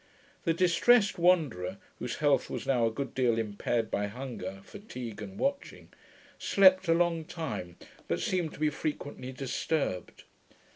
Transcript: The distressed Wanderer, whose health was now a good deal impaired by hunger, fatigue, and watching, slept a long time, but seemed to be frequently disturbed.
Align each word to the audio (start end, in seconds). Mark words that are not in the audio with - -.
The 0.45 0.53
distressed 0.55 1.19
Wanderer, 1.19 1.77
whose 1.99 2.15
health 2.15 2.49
was 2.49 2.65
now 2.65 2.87
a 2.87 2.91
good 2.91 3.13
deal 3.13 3.37
impaired 3.37 3.91
by 3.91 4.07
hunger, 4.07 4.61
fatigue, 4.63 5.21
and 5.21 5.37
watching, 5.37 5.89
slept 6.39 6.87
a 6.87 6.95
long 6.95 7.23
time, 7.23 7.75
but 8.07 8.19
seemed 8.19 8.51
to 8.55 8.59
be 8.59 8.71
frequently 8.71 9.31
disturbed. 9.31 10.23